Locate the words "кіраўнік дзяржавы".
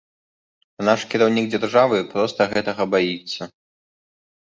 1.11-1.99